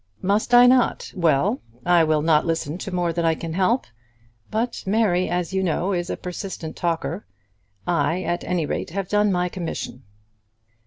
[0.23, 1.13] "Must I not?
[1.15, 3.85] Well; I will not listen to more than I can help;
[4.49, 7.27] but Mary, as you know, is a persistent talker.
[7.85, 10.01] I, at any rate, have done my commission."